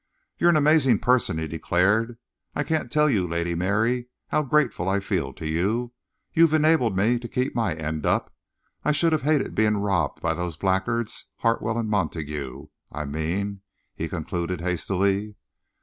[0.39, 2.17] "You're an amazing person," he declared.
[2.55, 5.93] "I can't tell you, Lady Mary, how grateful I feel to you.
[6.33, 8.33] You've enabled me to keep my end up.
[8.83, 13.61] I should have hated being robbed by those blackguards Hartwell and Montague, I mean,"
[13.93, 15.35] he concluded hastily.